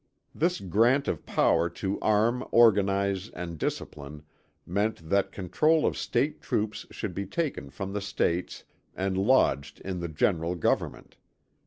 This 0.33 0.59
grant 0.59 1.07
of 1.07 1.27
power 1.27 1.69
to 1.69 1.99
arm 1.99 2.43
organize 2.49 3.29
and 3.29 3.59
discipline 3.59 4.23
meant 4.65 5.07
that 5.09 5.31
control 5.31 5.85
of 5.85 5.95
State 5.95 6.41
troops 6.41 6.87
should 6.89 7.13
be 7.13 7.27
taken 7.27 7.69
from 7.69 7.93
the 7.93 8.01
States 8.01 8.63
and 8.95 9.15
lodged 9.15 9.79
in 9.81 9.99
the 9.99 10.09
general 10.09 10.55
government. 10.55 11.17